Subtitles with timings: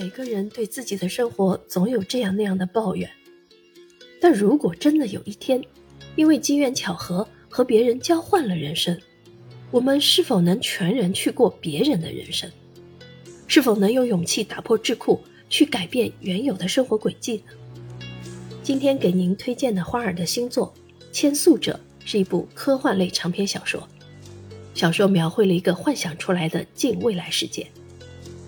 [0.00, 3.10] 每个人对自己的生活总有这样那样的抱怨，
[4.20, 5.60] 但如果真的有一天，
[6.14, 8.96] 因为机缘巧合和别人交换了人生，
[9.72, 12.48] 我们是否能全然去过别人的人生？
[13.48, 15.18] 是否能有勇气打破桎梏，
[15.50, 18.06] 去改变原有的生活轨迹呢？
[18.62, 20.72] 今天给您推荐的花儿的新作
[21.10, 23.82] 《千宿者》是一部科幻类长篇小说，
[24.74, 27.66] 小说描绘了一个幻想出来的近未来世界。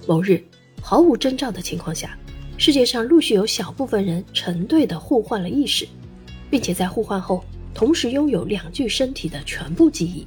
[0.06, 0.40] 某日。
[0.82, 2.16] 毫无征兆的情况下，
[2.56, 5.86] 世界上陆续有小部分人成对的互换了意识，
[6.50, 10.26] 并且在互换后同时拥有两具身体的全部记忆，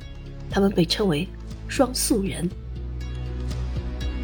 [0.49, 1.27] 他们被称为
[1.67, 2.49] 双宿人。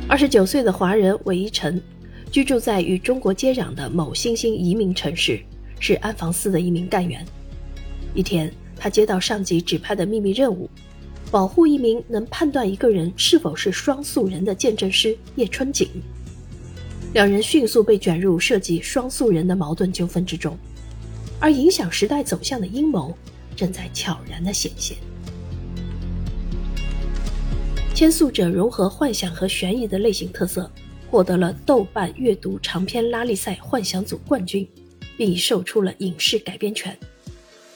[0.07, 1.81] 二十九岁的华人韦一晨，
[2.31, 5.39] 居住在与中国接壤的某新兴移民城市，
[5.79, 7.23] 是安防司的一名干员。
[8.15, 10.67] 一天，他接到上级指派的秘密任务，
[11.29, 15.87] 保护一名能判断一个人是否是双宿人的见证师叶春锦。
[17.13, 20.55] 两人迅速被卷入涉及双宿人的矛盾纠纷之中，
[21.40, 23.16] 而影响时代走向的阴谋
[23.55, 24.96] 正在悄然的显现。
[27.96, 30.71] 牵宿者融合幻想和悬疑的类型特色，
[31.10, 34.66] 获得了豆瓣阅读长篇拉力赛幻想组冠军，
[35.18, 36.96] 并已售出了影视改编权，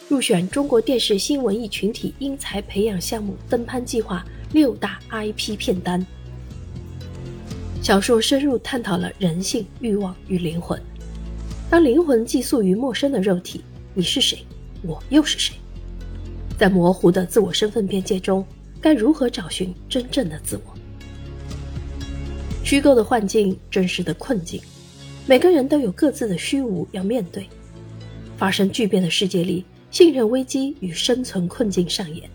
[0.07, 6.05] 入选中国电视新文艺群体英才培养项目登攀计划六大 IP 片单。
[7.83, 10.81] 小说深入探讨了人性、欲望与灵魂。
[11.69, 13.61] 当灵魂寄宿于陌生的肉体，
[13.93, 14.39] 你是谁？
[14.83, 15.53] 我又是谁？
[16.57, 18.45] 在模糊的自我身份边界中，
[18.79, 20.73] 该如何找寻真正的自我？
[22.63, 24.61] 虚构的幻境，真实的困境，
[25.25, 27.49] 每个人都有各自的虚无要面对。
[28.37, 32.29] 发生巨变的世界里，信任危机与生存困境上演，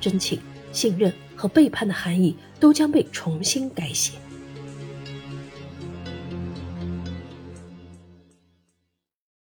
[0.00, 0.40] 真情、
[0.72, 4.12] 信任和背叛的含义都将被重新改写。